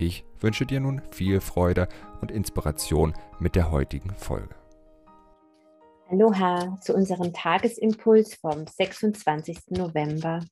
Ich 0.00 0.24
wünsche 0.38 0.64
dir 0.64 0.78
nun 0.78 1.02
viel 1.10 1.40
Freude 1.40 1.88
und 2.20 2.30
Inspiration 2.30 3.14
mit 3.40 3.56
der 3.56 3.72
heutigen 3.72 4.14
Folge. 4.14 4.54
Aloha 6.08 6.78
zu 6.80 6.94
unserem 6.94 7.32
Tagesimpuls 7.32 8.36
vom 8.36 8.64
26. 8.64 9.58
November. 9.70 10.44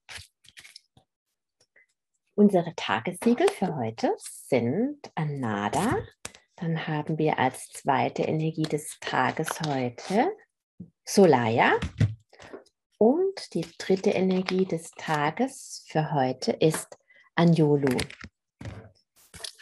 Unsere 2.35 2.75
Tagessiegel 2.75 3.49
für 3.49 3.77
heute 3.77 4.13
sind 4.19 4.99
Anada. 5.15 5.97
Dann 6.57 6.89
haben 6.89 7.17
wir 7.17 7.39
als 7.39 7.69
zweite 7.69 8.23
Energie 8.23 8.65
des 8.65 8.99
Tages 9.01 9.49
heute 9.65 10.37
Solaya. 11.05 11.79
Und 12.99 13.55
die 13.55 13.67
dritte 13.79 14.11
Energie 14.11 14.67
des 14.67 14.91
Tages 14.91 15.85
für 15.87 16.13
heute 16.13 16.51
ist 16.51 16.99
Anjulu. 17.37 17.97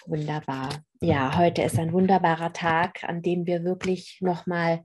Wunderbar. 0.06 0.68
Ja, 1.00 1.36
heute 1.38 1.62
ist 1.62 1.78
ein 1.78 1.92
wunderbarer 1.92 2.52
Tag, 2.52 3.04
an 3.04 3.22
dem 3.22 3.46
wir 3.46 3.64
wirklich 3.64 4.18
nochmal 4.20 4.82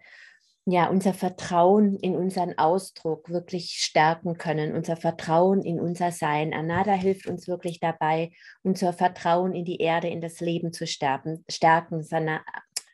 ja, 0.66 0.88
unser 0.88 1.14
Vertrauen 1.14 1.98
in 1.98 2.16
unseren 2.16 2.58
Ausdruck 2.58 3.30
wirklich 3.30 3.72
stärken 3.80 4.38
können, 4.38 4.76
unser 4.76 4.98
Vertrauen 4.98 5.62
in 5.64 5.80
unser 5.80 6.12
Sein. 6.12 6.54
Anada 6.54 6.94
hilft 6.94 7.28
uns 7.28 7.48
wirklich 7.48 7.80
dabei, 7.80 8.32
unser 8.62 8.94
Vertrauen 8.94 9.56
in 9.56 9.66
die 9.66 9.78
Erde, 9.78 10.10
in 10.10 10.22
das 10.22 10.40
Leben 10.42 10.72
zu 10.72 10.86
stärken. 10.86 11.44
stärken. 11.50 12.04
Sana, 12.04 12.42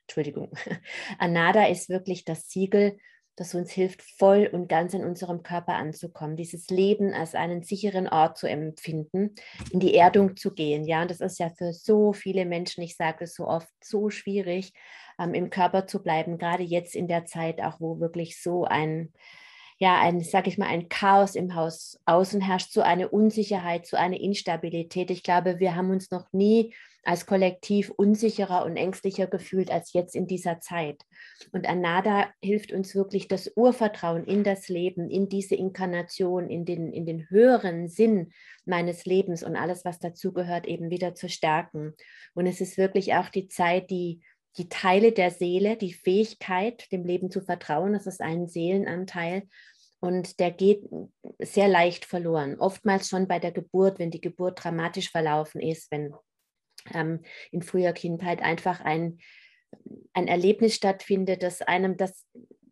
Entschuldigung. 0.02 0.52
Anada 1.20 1.66
ist 1.66 1.90
wirklich 1.90 2.23
das 2.23 2.50
Siegel 2.50 2.98
das 3.36 3.53
uns 3.53 3.72
hilft, 3.72 4.02
voll 4.02 4.50
und 4.52 4.69
ganz 4.69 4.94
in 4.94 5.03
unserem 5.03 5.44
Körper 5.44 5.75
anzukommen, 5.75 6.38
dieses 6.38 6.69
Leben 6.69 7.14
als 7.14 7.36
einen 7.36 7.64
sicheren 7.64 8.08
Ort 8.08 8.38
zu 8.38 8.47
empfinden, 8.47 9.36
in 9.72 9.80
die 9.80 9.95
Erdung 9.95 10.38
zu 10.38 10.53
gehen. 10.53 10.86
Ja, 10.86 11.02
und 11.02 11.11
das 11.11 11.22
ist 11.22 11.39
ja 11.39 11.50
für 11.50 11.73
so 11.73 12.13
viele 12.13 12.45
Menschen, 12.45 12.83
ich 12.83 12.95
sage 12.95 13.25
es 13.25 13.36
so 13.36 13.47
oft, 13.47 13.67
so 13.83 14.09
schwierig, 14.09 14.73
ähm, 15.19 15.33
im 15.33 15.50
Körper 15.50 15.88
zu 15.88 16.02
bleiben, 16.02 16.38
gerade 16.38 16.63
jetzt 16.63 16.95
in 16.95 17.08
der 17.08 17.25
Zeit, 17.25 17.61
auch 17.61 17.80
wo 17.80 18.00
wirklich 18.00 18.41
so 18.41 18.66
ein 18.66 19.13
ja, 19.78 20.00
ein, 20.00 20.22
sag 20.22 20.47
ich 20.47 20.58
mal, 20.58 20.67
ein 20.67 20.88
Chaos 20.88 21.36
im 21.36 21.53
Haus 21.53 22.00
außen 22.06 22.39
herrscht, 22.39 22.72
so 22.72 22.81
eine 22.81 23.09
Unsicherheit, 23.09 23.86
so 23.86 23.97
eine 23.97 24.22
Instabilität. 24.22 25.11
Ich 25.11 25.22
glaube, 25.22 25.59
wir 25.59 25.75
haben 25.75 25.89
uns 25.89 26.11
noch 26.11 26.31
nie 26.31 26.73
als 27.06 27.25
Kollektiv 27.25 27.92
unsicherer 27.92 28.66
und 28.66 28.75
ängstlicher 28.78 29.28
gefühlt 29.28 29.72
als 29.72 29.94
jetzt 29.94 30.16
in 30.16 30.28
dieser 30.28 30.59
Zeit. 30.59 31.03
Und 31.52 31.67
Anada 31.67 32.28
hilft 32.42 32.72
uns 32.72 32.95
wirklich, 32.95 33.28
das 33.28 33.52
Urvertrauen 33.56 34.25
in 34.25 34.44
das 34.44 34.67
Leben, 34.70 35.09
in 35.09 35.30
diese 35.30 35.56
Inkarnation, 35.56 36.50
in 36.50 36.66
den, 36.66 36.92
in 36.92 37.06
den 37.06 37.30
höheren 37.30 37.88
Sinn 37.88 38.31
meines 38.66 39.06
Lebens 39.06 39.44
und 39.44 39.56
alles, 39.56 39.86
was 39.86 40.00
dazugehört, 40.00 40.67
eben 40.67 40.89
wieder 40.89 41.14
zu 41.16 41.30
stärken. 41.30 41.94
Und 42.34 42.47
es 42.47 42.59
ist 42.59 42.78
wirklich 42.78 43.14
auch 43.14 43.30
die 43.30 43.47
Zeit, 43.47 43.90
die 43.92 44.22
die 44.58 44.69
Teile 44.69 45.12
der 45.12 45.31
Seele, 45.31 45.75
die 45.75 45.94
Fähigkeit, 45.94 46.90
dem 46.92 47.03
Leben 47.03 47.30
zu 47.30 47.42
vertrauen, 47.42 47.94
das 47.94 48.08
ist 48.08 48.22
ein 48.22 48.47
Seelenanteil. 48.47 49.44
Und 50.00 50.40
der 50.40 50.51
geht 50.51 50.88
sehr 51.40 51.68
leicht 51.68 52.06
verloren. 52.06 52.59
Oftmals 52.59 53.09
schon 53.09 53.28
bei 53.28 53.40
der 53.40 53.51
Geburt, 53.51 54.00
wenn 54.00 54.12
die 54.12 54.22
Geburt 54.22 54.63
dramatisch 54.63 55.12
verlaufen 55.12 55.62
ist, 55.62 55.91
wenn 55.91 56.13
ähm, 56.94 57.22
in 57.51 57.62
früher 57.62 57.94
Kindheit 57.94 58.41
einfach 58.41 58.81
ein, 58.81 59.19
ein 60.13 60.28
Erlebnis 60.28 60.75
stattfindet, 60.75 61.44
das 61.44 61.62
einem 61.62 61.97
das, 61.97 62.25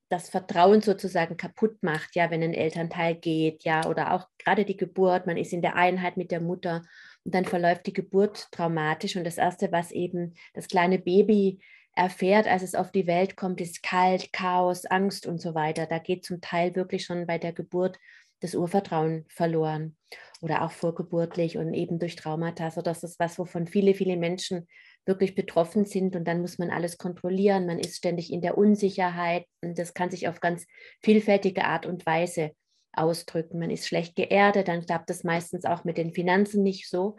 das 0.10 0.30
Vertrauen 0.30 0.82
sozusagen 0.82 1.38
kaputt 1.38 1.82
macht, 1.82 2.16
ja, 2.16 2.30
wenn 2.30 2.44
ein 2.44 2.54
Elternteil 2.54 3.16
geht, 3.16 3.64
ja, 3.64 3.86
oder 3.88 4.14
auch 4.14 4.28
gerade 4.38 4.66
die 4.66 4.78
Geburt, 4.78 5.26
man 5.26 5.38
ist 5.38 5.54
in 5.54 5.62
der 5.62 5.76
Einheit 5.76 6.18
mit 6.18 6.32
der 6.32 6.42
Mutter 6.42 6.84
und 7.24 7.34
dann 7.34 7.46
verläuft 7.46 7.86
die 7.88 7.94
Geburt 7.94 8.52
traumatisch. 8.52 9.16
Und 9.16 9.24
das 9.24 9.38
Erste, 9.38 9.72
was 9.72 9.92
eben 9.92 10.36
das 10.54 10.68
kleine 10.68 11.00
Baby 11.00 11.60
erfährt, 11.96 12.48
als 12.48 12.64
es 12.64 12.76
auf 12.76 12.92
die 12.92 13.08
Welt 13.08 13.36
kommt, 13.36 13.62
ist 13.62 13.84
kalt, 13.84 14.34
Chaos, 14.34 14.86
Angst 14.86 15.28
und 15.28 15.40
so 15.40 15.54
weiter. 15.56 15.86
Da 15.86 16.00
geht 16.00 16.26
zum 16.26 16.42
Teil 16.42 16.76
wirklich 16.76 17.06
schon 17.06 17.28
bei 17.28 17.38
der 17.38 17.54
Geburt 17.54 17.98
das 18.44 18.56
Urvertrauen 18.56 19.26
verloren 19.30 19.96
oder 20.42 20.64
auch 20.64 20.72
vorgeburtlich 20.72 21.58
und 21.58 21.74
eben 21.74 22.00
durch 22.00 22.16
Traumata. 22.16 22.70
So, 22.70 22.82
das 22.82 23.04
ist 23.04 23.20
was, 23.20 23.40
wovon 23.40 23.68
viele, 23.68 23.94
viele 23.94 24.18
Menschen 24.18 24.68
wirklich 25.06 25.36
betroffen 25.36 25.86
sind 25.86 26.16
und 26.16 26.26
dann 26.28 26.42
muss 26.42 26.58
man 26.58 26.70
alles 26.70 26.98
kontrollieren. 26.98 27.66
Man 27.66 27.80
ist 27.80 27.98
ständig 27.98 28.32
in 28.32 28.42
der 28.42 28.58
Unsicherheit 28.58 29.46
und 29.62 29.78
das 29.80 29.94
kann 29.94 30.12
sich 30.12 30.28
auf 30.28 30.40
ganz 30.40 30.66
vielfältige 31.02 31.66
Art 31.66 31.86
und 31.86 32.06
Weise 32.06 32.52
ausdrücken. 32.94 33.60
Man 33.60 33.72
ist 33.72 33.88
schlecht 33.88 34.16
geerdet, 34.16 34.68
dann 34.68 34.86
klappt 34.86 35.10
das 35.10 35.24
meistens 35.24 35.66
auch 35.66 35.84
mit 35.84 35.98
den 35.98 36.14
Finanzen 36.14 36.64
nicht 36.64 36.90
so. 36.90 37.16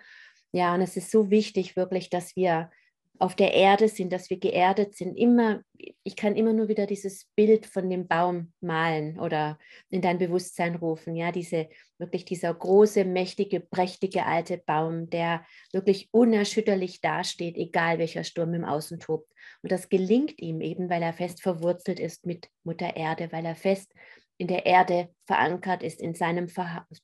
Ja, 0.52 0.74
und 0.74 0.82
es 0.82 0.96
ist 0.96 1.10
so 1.10 1.30
wichtig 1.30 1.76
wirklich, 1.76 2.10
dass 2.10 2.36
wir 2.36 2.70
auf 3.18 3.36
der 3.36 3.54
Erde 3.54 3.88
sind, 3.88 4.12
dass 4.12 4.28
wir 4.28 4.38
geerdet 4.38 4.96
sind. 4.96 5.16
Immer, 5.16 5.62
ich 6.02 6.16
kann 6.16 6.34
immer 6.34 6.52
nur 6.52 6.68
wieder 6.68 6.86
dieses 6.86 7.26
Bild 7.36 7.64
von 7.64 7.88
dem 7.88 8.08
Baum 8.08 8.52
malen 8.60 9.20
oder 9.20 9.58
in 9.88 10.02
dein 10.02 10.18
Bewusstsein 10.18 10.74
rufen. 10.74 11.14
Ja, 11.14 11.30
diese 11.30 11.68
wirklich 11.98 12.24
dieser 12.24 12.52
große, 12.52 13.04
mächtige, 13.04 13.60
prächtige 13.60 14.26
alte 14.26 14.58
Baum, 14.58 15.08
der 15.10 15.46
wirklich 15.72 16.08
unerschütterlich 16.10 17.00
dasteht, 17.00 17.56
egal 17.56 17.98
welcher 17.98 18.24
Sturm 18.24 18.52
im 18.54 18.64
Außen 18.64 18.98
tobt. 18.98 19.30
Und 19.62 19.70
das 19.70 19.88
gelingt 19.88 20.40
ihm 20.40 20.60
eben, 20.60 20.90
weil 20.90 21.02
er 21.02 21.12
fest 21.12 21.40
verwurzelt 21.40 22.00
ist 22.00 22.26
mit 22.26 22.48
Mutter 22.64 22.96
Erde, 22.96 23.30
weil 23.30 23.44
er 23.44 23.56
fest 23.56 23.92
in 24.36 24.48
der 24.48 24.66
Erde 24.66 25.10
verankert 25.26 25.82
ist, 25.82 26.00
in 26.00 26.14
seinem 26.14 26.48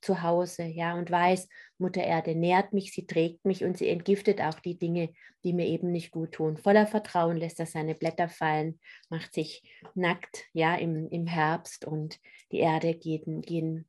Zuhause, 0.00 0.64
ja, 0.64 0.94
und 0.94 1.10
weiß, 1.10 1.48
Mutter 1.78 2.02
Erde 2.02 2.34
nährt 2.34 2.72
mich, 2.72 2.92
sie 2.92 3.06
trägt 3.06 3.44
mich 3.44 3.64
und 3.64 3.78
sie 3.78 3.88
entgiftet 3.88 4.40
auch 4.40 4.58
die 4.58 4.78
Dinge, 4.78 5.10
die 5.44 5.52
mir 5.52 5.66
eben 5.66 5.92
nicht 5.92 6.10
gut 6.10 6.32
tun. 6.32 6.56
Voller 6.56 6.86
Vertrauen 6.86 7.36
lässt 7.36 7.60
er 7.60 7.66
seine 7.66 7.94
Blätter 7.94 8.28
fallen, 8.28 8.80
macht 9.08 9.32
sich 9.32 9.62
nackt, 9.94 10.46
ja, 10.52 10.74
im, 10.74 11.08
im 11.08 11.26
Herbst 11.26 11.84
und 11.84 12.18
die 12.50 12.58
Erde 12.58 12.94
geht, 12.94 13.24
gehen, 13.26 13.88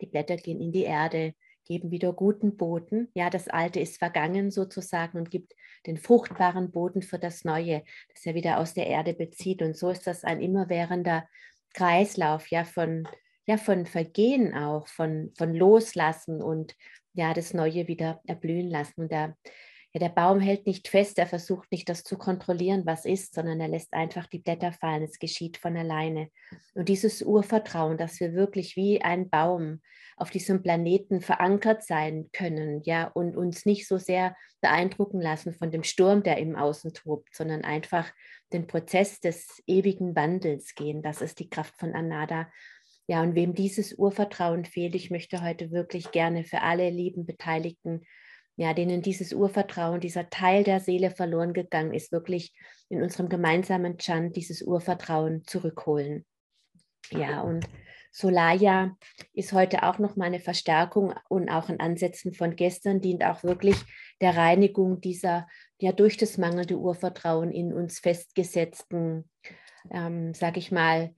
die 0.00 0.06
Blätter 0.06 0.36
gehen 0.36 0.60
in 0.60 0.72
die 0.72 0.84
Erde, 0.84 1.34
geben 1.64 1.90
wieder 1.90 2.12
guten 2.12 2.56
Boden. 2.56 3.08
Ja, 3.14 3.30
das 3.30 3.48
Alte 3.48 3.80
ist 3.80 3.98
vergangen 3.98 4.50
sozusagen 4.50 5.18
und 5.18 5.30
gibt 5.30 5.54
den 5.86 5.98
fruchtbaren 5.98 6.70
Boden 6.70 7.02
für 7.02 7.18
das 7.18 7.44
Neue, 7.44 7.82
das 8.12 8.26
er 8.26 8.34
wieder 8.34 8.58
aus 8.58 8.74
der 8.74 8.86
Erde 8.86 9.14
bezieht. 9.14 9.62
Und 9.62 9.76
so 9.76 9.90
ist 9.90 10.06
das 10.06 10.24
ein 10.24 10.40
immerwährender 10.40 11.28
Kreislauf 11.78 12.48
ja 12.48 12.64
von, 12.64 13.06
ja, 13.46 13.56
von 13.56 13.86
Vergehen 13.86 14.54
auch, 14.54 14.88
von, 14.88 15.32
von 15.38 15.54
Loslassen 15.54 16.42
und 16.42 16.74
ja, 17.12 17.32
das 17.34 17.54
Neue 17.54 17.86
wieder 17.86 18.20
erblühen 18.26 18.68
lassen. 18.68 19.02
Und 19.02 19.12
der, 19.12 19.36
ja, 19.94 20.00
der 20.00 20.10
Baum 20.10 20.38
hält 20.40 20.66
nicht 20.66 20.88
fest, 20.88 21.18
er 21.18 21.26
versucht 21.26 21.72
nicht 21.72 21.88
das 21.88 22.04
zu 22.04 22.18
kontrollieren, 22.18 22.84
was 22.84 23.06
ist, 23.06 23.34
sondern 23.34 23.58
er 23.60 23.68
lässt 23.68 23.94
einfach 23.94 24.26
die 24.26 24.40
Blätter 24.40 24.72
fallen. 24.72 25.02
Es 25.02 25.18
geschieht 25.18 25.56
von 25.56 25.76
alleine. 25.76 26.28
Und 26.74 26.88
dieses 26.90 27.22
Urvertrauen, 27.22 27.96
dass 27.96 28.20
wir 28.20 28.34
wirklich 28.34 28.76
wie 28.76 29.00
ein 29.00 29.30
Baum 29.30 29.80
auf 30.18 30.30
diesem 30.30 30.62
Planeten 30.62 31.22
verankert 31.22 31.84
sein 31.84 32.28
können, 32.32 32.82
ja, 32.84 33.06
und 33.06 33.36
uns 33.36 33.64
nicht 33.64 33.88
so 33.88 33.96
sehr 33.96 34.36
beeindrucken 34.60 35.20
lassen 35.20 35.54
von 35.54 35.70
dem 35.70 35.84
Sturm, 35.84 36.22
der 36.22 36.36
im 36.38 36.56
Außen 36.56 36.92
tobt, 36.92 37.34
sondern 37.34 37.64
einfach 37.64 38.12
den 38.52 38.66
Prozess 38.66 39.20
des 39.20 39.62
ewigen 39.66 40.14
Wandels 40.14 40.74
gehen. 40.74 41.02
Das 41.02 41.22
ist 41.22 41.38
die 41.38 41.48
Kraft 41.48 41.78
von 41.78 41.94
Anada. 41.94 42.50
Ja, 43.06 43.22
und 43.22 43.34
wem 43.34 43.54
dieses 43.54 43.94
Urvertrauen 43.94 44.66
fehlt, 44.66 44.94
ich 44.94 45.10
möchte 45.10 45.42
heute 45.42 45.70
wirklich 45.70 46.10
gerne 46.10 46.44
für 46.44 46.60
alle 46.60 46.90
lieben 46.90 47.24
Beteiligten, 47.24 48.02
ja, 48.58 48.74
denen 48.74 49.02
dieses 49.02 49.32
Urvertrauen, 49.32 50.00
dieser 50.00 50.30
Teil 50.30 50.64
der 50.64 50.80
Seele 50.80 51.12
verloren 51.12 51.52
gegangen 51.52 51.94
ist, 51.94 52.10
wirklich 52.10 52.52
in 52.88 53.00
unserem 53.00 53.28
gemeinsamen 53.28 53.98
Chant 53.98 54.34
dieses 54.34 54.62
Urvertrauen 54.62 55.44
zurückholen. 55.44 56.26
Ja, 57.12 57.42
und 57.42 57.68
Solaya 58.10 58.96
ist 59.32 59.52
heute 59.52 59.84
auch 59.84 60.00
noch 60.00 60.16
mal 60.16 60.24
eine 60.24 60.40
Verstärkung 60.40 61.14
und 61.28 61.48
auch 61.48 61.68
in 61.68 61.78
Ansätzen 61.78 62.34
von 62.34 62.56
gestern 62.56 63.00
dient 63.00 63.22
auch 63.22 63.44
wirklich 63.44 63.76
der 64.20 64.36
Reinigung 64.36 65.00
dieser 65.00 65.46
ja 65.78 65.92
durch 65.92 66.16
das 66.16 66.36
mangelnde 66.36 66.78
Urvertrauen 66.78 67.52
in 67.52 67.72
uns 67.72 68.00
festgesetzten, 68.00 69.30
ähm, 69.92 70.34
sage 70.34 70.58
ich 70.58 70.72
mal, 70.72 71.14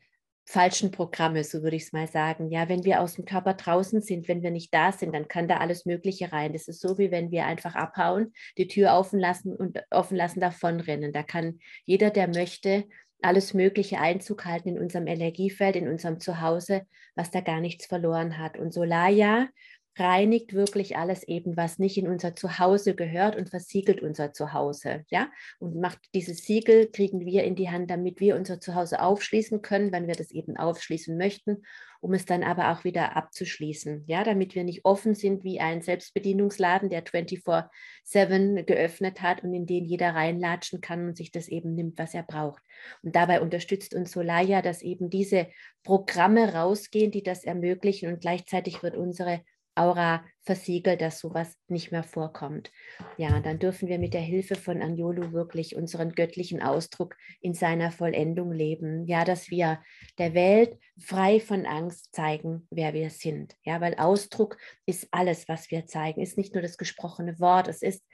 falschen 0.50 0.90
Programme, 0.90 1.44
so 1.44 1.62
würde 1.62 1.76
ich 1.76 1.84
es 1.84 1.92
mal 1.92 2.08
sagen. 2.08 2.50
Ja, 2.50 2.68
wenn 2.68 2.84
wir 2.84 3.00
aus 3.00 3.14
dem 3.14 3.24
Körper 3.24 3.54
draußen 3.54 4.02
sind, 4.02 4.26
wenn 4.26 4.42
wir 4.42 4.50
nicht 4.50 4.74
da 4.74 4.90
sind, 4.90 5.14
dann 5.14 5.28
kann 5.28 5.46
da 5.46 5.58
alles 5.58 5.86
Mögliche 5.86 6.32
rein. 6.32 6.52
Das 6.52 6.66
ist 6.66 6.80
so, 6.80 6.98
wie 6.98 7.12
wenn 7.12 7.30
wir 7.30 7.46
einfach 7.46 7.76
abhauen, 7.76 8.32
die 8.58 8.66
Tür 8.66 8.94
offen 8.94 9.20
lassen 9.20 9.54
und 9.54 9.80
offen 9.90 10.16
lassen 10.16 10.40
davonrennen. 10.40 11.12
Da 11.12 11.22
kann 11.22 11.60
jeder, 11.84 12.10
der 12.10 12.26
möchte, 12.26 12.84
alles 13.22 13.54
Mögliche 13.54 14.00
Einzug 14.00 14.44
halten 14.44 14.70
in 14.70 14.78
unserem 14.78 15.06
Energiefeld, 15.06 15.76
in 15.76 15.88
unserem 15.88 16.18
Zuhause, 16.18 16.82
was 17.14 17.30
da 17.30 17.42
gar 17.42 17.60
nichts 17.60 17.86
verloren 17.86 18.38
hat. 18.38 18.58
Und 18.58 18.72
Solaya 18.72 19.46
reinigt 19.98 20.54
wirklich 20.54 20.96
alles 20.96 21.24
eben, 21.24 21.56
was 21.56 21.78
nicht 21.78 21.98
in 21.98 22.08
unser 22.08 22.34
Zuhause 22.36 22.94
gehört 22.94 23.36
und 23.36 23.50
versiegelt 23.50 24.00
unser 24.00 24.32
Zuhause, 24.32 25.04
ja? 25.10 25.28
Und 25.58 25.80
macht 25.80 25.98
dieses 26.14 26.44
Siegel, 26.44 26.88
kriegen 26.90 27.20
wir 27.26 27.44
in 27.44 27.56
die 27.56 27.70
Hand, 27.70 27.90
damit 27.90 28.20
wir 28.20 28.36
unser 28.36 28.60
Zuhause 28.60 29.00
aufschließen 29.00 29.62
können, 29.62 29.92
wenn 29.92 30.06
wir 30.06 30.14
das 30.14 30.30
eben 30.30 30.56
aufschließen 30.56 31.16
möchten, 31.16 31.64
um 32.00 32.14
es 32.14 32.24
dann 32.24 32.44
aber 32.44 32.70
auch 32.70 32.84
wieder 32.84 33.16
abzuschließen, 33.16 34.04
ja? 34.06 34.22
Damit 34.22 34.54
wir 34.54 34.64
nicht 34.64 34.84
offen 34.84 35.14
sind 35.14 35.42
wie 35.42 35.60
ein 35.60 35.82
Selbstbedienungsladen, 35.82 36.88
der 36.88 37.04
24-7 37.04 38.62
geöffnet 38.64 39.20
hat 39.20 39.42
und 39.42 39.52
in 39.52 39.66
den 39.66 39.84
jeder 39.84 40.14
reinlatschen 40.14 40.80
kann 40.80 41.08
und 41.08 41.16
sich 41.16 41.32
das 41.32 41.48
eben 41.48 41.74
nimmt, 41.74 41.98
was 41.98 42.14
er 42.14 42.22
braucht. 42.22 42.62
Und 43.02 43.16
dabei 43.16 43.40
unterstützt 43.40 43.94
uns 43.94 44.12
Solaya, 44.12 44.62
dass 44.62 44.82
eben 44.82 45.10
diese 45.10 45.48
Programme 45.82 46.54
rausgehen, 46.54 47.10
die 47.10 47.22
das 47.22 47.44
ermöglichen 47.44 48.12
und 48.12 48.20
gleichzeitig 48.20 48.82
wird 48.82 48.96
unsere 48.96 49.42
Aura 49.74 50.24
versiegelt, 50.42 51.00
dass 51.00 51.20
sowas 51.20 51.56
nicht 51.68 51.92
mehr 51.92 52.02
vorkommt. 52.02 52.70
Ja, 53.16 53.40
dann 53.40 53.58
dürfen 53.58 53.88
wir 53.88 53.98
mit 53.98 54.14
der 54.14 54.20
Hilfe 54.20 54.56
von 54.56 54.82
Anjolu 54.82 55.32
wirklich 55.32 55.76
unseren 55.76 56.12
göttlichen 56.12 56.62
Ausdruck 56.62 57.16
in 57.40 57.54
seiner 57.54 57.90
Vollendung 57.90 58.52
leben. 58.52 59.06
Ja, 59.06 59.24
dass 59.24 59.50
wir 59.50 59.80
der 60.18 60.34
Welt 60.34 60.78
frei 60.98 61.40
von 61.40 61.66
Angst 61.66 62.14
zeigen, 62.14 62.66
wer 62.70 62.94
wir 62.94 63.10
sind. 63.10 63.54
Ja, 63.64 63.80
weil 63.80 63.94
Ausdruck 63.94 64.56
ist 64.86 65.08
alles, 65.10 65.48
was 65.48 65.70
wir 65.70 65.86
zeigen, 65.86 66.20
ist 66.20 66.36
nicht 66.36 66.54
nur 66.54 66.62
das 66.62 66.76
gesprochene 66.76 67.38
Wort, 67.38 67.68
es 67.68 67.82
ist 67.82 68.04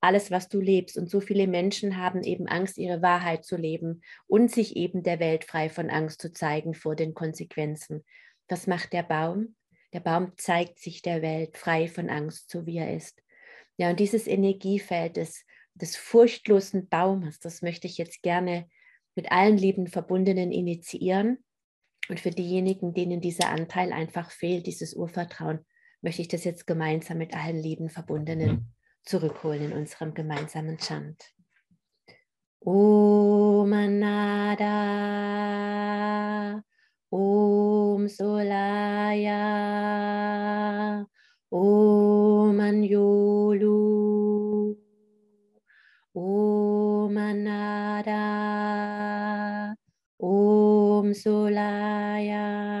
alles, 0.00 0.30
was 0.30 0.48
du 0.48 0.60
lebst. 0.60 0.96
Und 0.96 1.10
so 1.10 1.20
viele 1.20 1.46
Menschen 1.46 1.96
haben 1.96 2.22
eben 2.22 2.46
Angst, 2.46 2.78
ihre 2.78 3.02
Wahrheit 3.02 3.44
zu 3.44 3.56
leben 3.56 4.02
und 4.26 4.50
sich 4.50 4.76
eben 4.76 5.02
der 5.02 5.20
Welt 5.20 5.44
frei 5.44 5.68
von 5.68 5.90
Angst 5.90 6.20
zu 6.20 6.32
zeigen 6.32 6.74
vor 6.74 6.96
den 6.96 7.14
Konsequenzen. 7.14 8.04
Was 8.48 8.66
macht 8.66 8.92
der 8.92 9.02
Baum? 9.02 9.54
Der 9.92 10.00
Baum 10.00 10.32
zeigt 10.36 10.78
sich 10.78 11.02
der 11.02 11.22
Welt 11.22 11.56
frei 11.56 11.88
von 11.88 12.08
Angst, 12.10 12.50
so 12.50 12.66
wie 12.66 12.78
er 12.78 12.94
ist. 12.94 13.22
Ja, 13.76 13.90
und 13.90 13.98
dieses 13.98 14.26
Energiefeld 14.26 15.16
des, 15.16 15.44
des 15.74 15.96
furchtlosen 15.96 16.88
Baumes, 16.88 17.40
das 17.40 17.62
möchte 17.62 17.86
ich 17.86 17.98
jetzt 17.98 18.22
gerne 18.22 18.68
mit 19.14 19.32
allen 19.32 19.56
lieben 19.56 19.86
Verbundenen 19.86 20.52
initiieren. 20.52 21.44
Und 22.08 22.20
für 22.20 22.30
diejenigen, 22.30 22.94
denen 22.94 23.20
dieser 23.20 23.48
Anteil 23.50 23.92
einfach 23.92 24.30
fehlt, 24.30 24.66
dieses 24.66 24.94
Urvertrauen, 24.94 25.64
möchte 26.02 26.22
ich 26.22 26.28
das 26.28 26.44
jetzt 26.44 26.66
gemeinsam 26.66 27.18
mit 27.18 27.34
allen 27.34 27.58
lieben 27.58 27.90
Verbundenen 27.90 28.72
zurückholen 29.04 29.64
in 29.64 29.72
unserem 29.72 30.14
gemeinsamen 30.14 30.78
Chant. 30.78 31.32
Om 32.60 33.72
Anada 33.72 34.70
Om 37.12 38.06
Solaya 38.08 39.42
Om 41.50 42.60
Anjolu 42.60 43.74
Om 46.14 47.16
Anada 47.16 48.22
Om 50.20 51.12
Solaya 51.14 52.79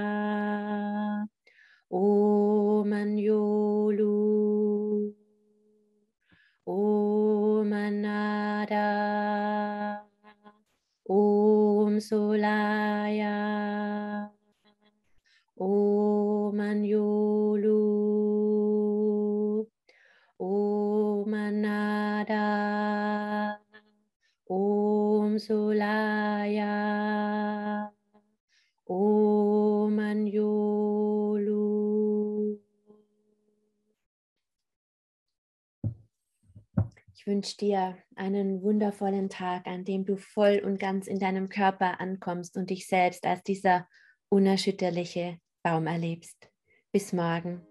Ich 37.14 37.26
wünsche 37.26 37.56
dir 37.56 37.96
einen 38.16 38.62
wundervollen 38.62 39.28
Tag, 39.28 39.66
an 39.66 39.84
dem 39.84 40.04
du 40.04 40.16
voll 40.16 40.62
und 40.64 40.78
ganz 40.78 41.06
in 41.06 41.18
deinem 41.18 41.48
Körper 41.48 42.00
ankommst 42.00 42.56
und 42.56 42.70
dich 42.70 42.86
selbst 42.86 43.26
als 43.26 43.42
dieser 43.42 43.86
unerschütterliche 44.28 45.38
Baum 45.62 45.86
erlebst. 45.86 46.50
Bis 46.92 47.12
morgen. 47.12 47.66